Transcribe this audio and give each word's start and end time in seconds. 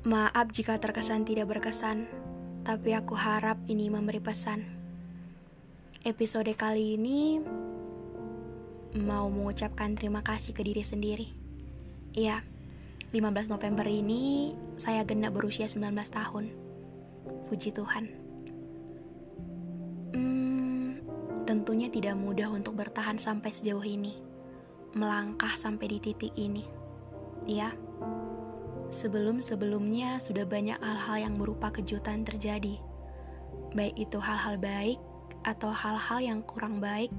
Maaf 0.00 0.48
jika 0.56 0.80
terkesan 0.80 1.28
tidak 1.28 1.52
berkesan, 1.52 2.08
tapi 2.64 2.96
aku 2.96 3.12
harap 3.12 3.60
ini 3.68 3.92
memberi 3.92 4.16
pesan. 4.16 4.64
Episode 6.08 6.56
kali 6.56 6.96
ini 6.96 7.36
mau 8.96 9.28
mengucapkan 9.28 9.92
terima 9.92 10.24
kasih 10.24 10.56
ke 10.56 10.64
diri 10.64 10.80
sendiri. 10.80 11.28
Iya, 12.16 12.40
15 13.12 13.52
November 13.52 13.84
ini 13.84 14.56
saya 14.80 15.04
genap 15.04 15.36
berusia 15.36 15.68
19 15.68 15.92
tahun. 16.08 16.48
Puji 17.52 17.68
Tuhan. 17.76 18.04
Hmm, 20.16 20.96
tentunya 21.44 21.92
tidak 21.92 22.16
mudah 22.16 22.48
untuk 22.48 22.72
bertahan 22.72 23.20
sampai 23.20 23.52
sejauh 23.52 23.84
ini. 23.84 24.16
Melangkah 24.96 25.52
sampai 25.60 25.92
di 25.92 25.98
titik 26.00 26.32
ini. 26.40 26.64
Ya. 27.44 27.76
Sebelum-sebelumnya 28.90 30.18
sudah 30.18 30.42
banyak 30.42 30.82
hal-hal 30.82 31.30
yang 31.30 31.34
berupa 31.38 31.70
kejutan 31.70 32.26
terjadi. 32.26 32.82
Baik 33.70 33.94
itu 33.94 34.18
hal-hal 34.18 34.58
baik 34.58 34.98
atau 35.46 35.70
hal-hal 35.70 36.18
yang 36.18 36.42
kurang 36.42 36.82
baik. 36.82 37.14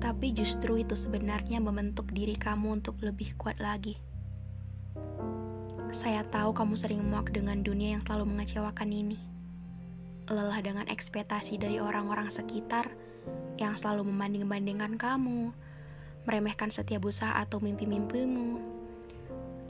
Tapi 0.00 0.32
justru 0.32 0.80
itu 0.80 0.96
sebenarnya 0.96 1.60
membentuk 1.60 2.08
diri 2.16 2.32
kamu 2.32 2.80
untuk 2.80 2.96
lebih 3.04 3.36
kuat 3.36 3.60
lagi. 3.60 4.00
Saya 5.92 6.24
tahu 6.26 6.56
kamu 6.56 6.74
sering 6.80 7.04
muak 7.06 7.28
dengan 7.30 7.60
dunia 7.60 8.00
yang 8.00 8.02
selalu 8.02 8.32
mengecewakan 8.32 8.88
ini. 8.88 9.20
Lelah 10.32 10.64
dengan 10.64 10.88
ekspektasi 10.88 11.60
dari 11.60 11.76
orang-orang 11.76 12.32
sekitar 12.32 12.88
yang 13.60 13.76
selalu 13.76 14.08
membanding-bandingkan 14.08 14.96
kamu, 14.96 15.52
meremehkan 16.24 16.72
setiap 16.72 17.04
usaha 17.04 17.36
atau 17.36 17.60
mimpi-mimpimu. 17.60 18.73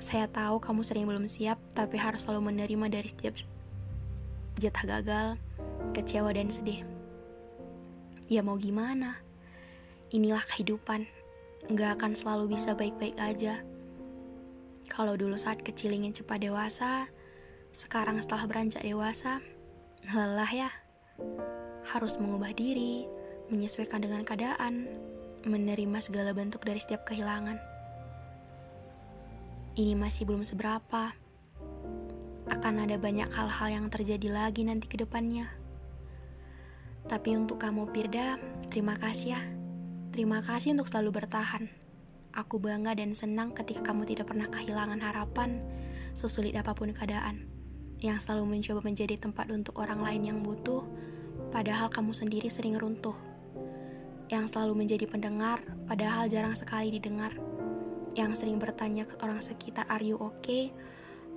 Saya 0.02 0.26
tahu 0.30 0.58
kamu 0.58 0.80
sering 0.82 1.06
belum 1.06 1.26
siap, 1.30 1.58
tapi 1.72 1.96
harus 1.98 2.26
selalu 2.26 2.54
menerima 2.54 2.86
dari 2.90 3.08
setiap 3.08 3.34
jatah 4.58 4.84
gagal, 4.86 5.28
kecewa, 5.94 6.30
dan 6.34 6.50
sedih. 6.50 6.82
Ya 8.30 8.40
mau 8.40 8.56
gimana? 8.56 9.20
Inilah 10.14 10.42
kehidupan. 10.48 11.04
Nggak 11.68 12.00
akan 12.00 12.12
selalu 12.16 12.56
bisa 12.56 12.72
baik-baik 12.76 13.16
aja. 13.20 13.60
Kalau 14.88 15.16
dulu 15.16 15.34
saat 15.34 15.64
kecil 15.64 15.96
ingin 15.96 16.12
cepat 16.12 16.44
dewasa, 16.44 17.08
sekarang 17.72 18.20
setelah 18.20 18.46
beranjak 18.46 18.84
dewasa, 18.84 19.40
lelah 20.12 20.52
ya. 20.52 20.70
Harus 21.88 22.20
mengubah 22.20 22.52
diri, 22.52 23.08
menyesuaikan 23.48 24.04
dengan 24.04 24.22
keadaan, 24.22 24.88
menerima 25.44 25.98
segala 26.00 26.32
bentuk 26.32 26.64
dari 26.64 26.80
setiap 26.80 27.04
kehilangan. 27.08 27.73
Ini 29.74 29.98
masih 29.98 30.22
belum 30.22 30.46
seberapa. 30.46 31.18
Akan 32.46 32.78
ada 32.78 32.94
banyak 32.94 33.26
hal-hal 33.26 33.68
yang 33.74 33.86
terjadi 33.90 34.30
lagi 34.30 34.62
nanti 34.62 34.86
ke 34.86 34.94
depannya. 34.94 35.50
Tapi 37.10 37.34
untuk 37.34 37.58
kamu 37.58 37.90
Pirda, 37.90 38.38
terima 38.70 38.94
kasih 38.94 39.34
ya. 39.34 39.42
Terima 40.14 40.38
kasih 40.46 40.78
untuk 40.78 40.86
selalu 40.86 41.18
bertahan. 41.18 41.66
Aku 42.38 42.62
bangga 42.62 42.94
dan 42.94 43.18
senang 43.18 43.50
ketika 43.50 43.90
kamu 43.90 44.06
tidak 44.06 44.30
pernah 44.30 44.46
kehilangan 44.46 45.02
harapan, 45.02 45.58
sesulit 46.14 46.54
apa 46.54 46.70
pun 46.70 46.94
keadaan, 46.94 47.50
yang 47.98 48.22
selalu 48.22 48.54
mencoba 48.54 48.78
menjadi 48.78 49.18
tempat 49.18 49.50
untuk 49.50 49.82
orang 49.82 50.06
lain 50.06 50.22
yang 50.22 50.38
butuh, 50.38 50.86
padahal 51.50 51.90
kamu 51.90 52.14
sendiri 52.14 52.46
sering 52.46 52.78
runtuh. 52.78 53.18
Yang 54.30 54.54
selalu 54.54 54.86
menjadi 54.86 55.10
pendengar, 55.10 55.66
padahal 55.90 56.30
jarang 56.30 56.54
sekali 56.54 56.94
didengar. 56.94 57.34
Yang 58.14 58.42
sering 58.46 58.62
bertanya 58.62 59.06
ke 59.06 59.18
orang 59.22 59.42
sekitar, 59.42 59.86
"Are 59.90 60.02
you 60.02 60.18
okay?" 60.18 60.70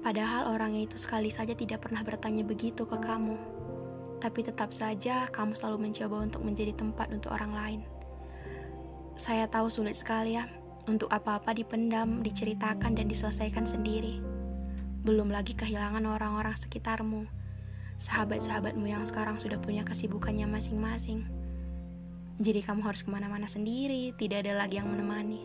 Padahal 0.05 0.53
orangnya 0.53 0.85
itu 0.85 0.97
sekali 1.01 1.33
saja 1.33 1.57
tidak 1.57 1.89
pernah 1.89 2.05
bertanya 2.05 2.45
begitu 2.45 2.85
ke 2.85 2.97
kamu. 3.01 3.35
Tapi 4.21 4.39
tetap 4.45 4.69
saja 4.73 5.29
kamu 5.29 5.57
selalu 5.57 5.89
mencoba 5.89 6.21
untuk 6.21 6.41
menjadi 6.45 6.73
tempat 6.77 7.09
untuk 7.09 7.33
orang 7.33 7.53
lain. 7.53 7.81
Saya 9.17 9.49
tahu 9.49 9.69
sulit 9.73 9.97
sekali 9.97 10.37
ya, 10.37 10.45
untuk 10.85 11.09
apa-apa 11.09 11.51
dipendam, 11.57 12.21
diceritakan, 12.21 12.93
dan 12.93 13.09
diselesaikan 13.09 13.65
sendiri. 13.65 14.21
Belum 15.01 15.33
lagi 15.33 15.57
kehilangan 15.57 16.05
orang-orang 16.05 16.53
sekitarmu, 16.53 17.25
sahabat-sahabatmu 17.97 18.85
yang 18.85 19.03
sekarang 19.03 19.41
sudah 19.41 19.57
punya 19.57 19.81
kesibukannya 19.81 20.45
masing-masing. 20.45 21.25
Jadi 22.37 22.61
kamu 22.61 22.85
harus 22.85 23.01
ke 23.01 23.09
mana-mana 23.09 23.49
sendiri, 23.49 24.13
tidak 24.13 24.45
ada 24.45 24.61
lagi 24.61 24.77
yang 24.77 24.87
menemani. 24.93 25.41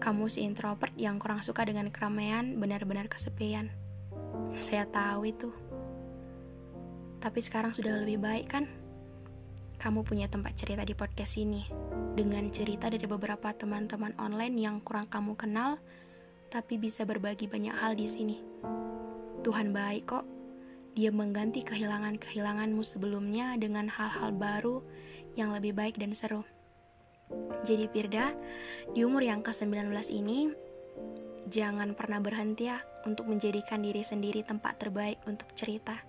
Kamu 0.00 0.32
si 0.32 0.40
introvert 0.48 0.96
yang 0.96 1.20
kurang 1.20 1.44
suka 1.44 1.60
dengan 1.68 1.92
keramaian, 1.92 2.56
benar-benar 2.56 3.04
kesepian. 3.12 3.68
Saya 4.56 4.88
tahu 4.88 5.28
itu. 5.28 5.52
Tapi 7.20 7.40
sekarang 7.44 7.76
sudah 7.76 8.00
lebih 8.00 8.16
baik 8.16 8.48
kan? 8.48 8.64
Kamu 9.76 10.00
punya 10.00 10.24
tempat 10.24 10.56
cerita 10.56 10.88
di 10.88 10.96
podcast 10.96 11.36
ini 11.36 11.68
dengan 12.16 12.48
cerita 12.48 12.88
dari 12.88 13.04
beberapa 13.04 13.52
teman-teman 13.52 14.16
online 14.16 14.56
yang 14.56 14.80
kurang 14.80 15.04
kamu 15.12 15.36
kenal, 15.36 15.76
tapi 16.48 16.80
bisa 16.80 17.04
berbagi 17.04 17.44
banyak 17.44 17.76
hal 17.76 17.92
di 17.92 18.08
sini. 18.08 18.36
Tuhan 19.44 19.72
baik 19.72 20.04
kok. 20.08 20.24
Dia 20.96 21.12
mengganti 21.12 21.60
kehilangan-kehilanganmu 21.60 22.82
sebelumnya 22.82 23.52
dengan 23.60 23.86
hal-hal 23.92 24.32
baru 24.32 24.80
yang 25.36 25.52
lebih 25.52 25.76
baik 25.76 26.00
dan 26.00 26.16
seru. 26.16 26.42
Jadi 27.64 27.86
Firda, 27.92 28.32
di 28.90 29.04
umur 29.04 29.20
yang 29.20 29.44
ke-19 29.44 29.92
ini, 30.10 30.50
jangan 31.46 31.92
pernah 31.92 32.18
berhenti 32.18 32.72
ya 32.72 32.80
untuk 33.04 33.28
menjadikan 33.28 33.84
diri 33.84 34.00
sendiri 34.00 34.40
tempat 34.42 34.80
terbaik 34.80 35.20
untuk 35.28 35.48
cerita. 35.54 36.00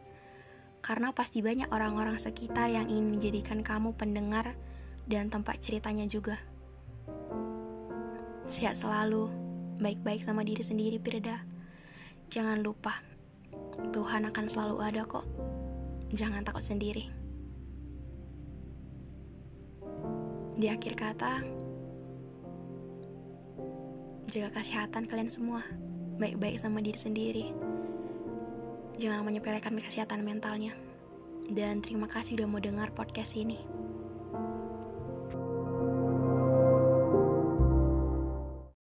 Karena 0.81 1.13
pasti 1.13 1.45
banyak 1.45 1.69
orang-orang 1.69 2.17
sekitar 2.17 2.73
yang 2.73 2.89
ingin 2.89 3.19
menjadikan 3.19 3.61
kamu 3.61 3.93
pendengar 3.93 4.57
dan 5.05 5.29
tempat 5.29 5.61
ceritanya 5.61 6.09
juga. 6.09 6.41
Sehat 8.49 8.75
selalu, 8.75 9.29
baik-baik 9.77 10.25
sama 10.25 10.41
diri 10.41 10.65
sendiri 10.65 10.97
Firda. 10.97 11.45
Jangan 12.31 12.63
lupa, 12.63 13.03
Tuhan 13.91 14.25
akan 14.27 14.45
selalu 14.47 14.75
ada 14.81 15.03
kok. 15.05 15.27
Jangan 16.11 16.43
takut 16.43 16.63
sendiri. 16.63 17.20
Di 20.51 20.67
akhir 20.67 20.99
kata, 20.99 21.39
jaga 24.31 24.49
kesehatan 24.59 25.07
kalian 25.07 25.31
semua, 25.31 25.63
baik-baik 26.19 26.59
sama 26.59 26.83
diri 26.83 26.99
sendiri. 26.99 27.45
Jangan 28.99 29.23
menyepelekan 29.25 29.79
kesehatan 29.79 30.27
mentalnya. 30.27 30.75
Dan 31.51 31.83
terima 31.83 32.07
kasih 32.07 32.39
udah 32.39 32.47
mau 32.47 32.61
dengar 32.63 32.95
podcast 32.95 33.35
ini. 33.35 33.59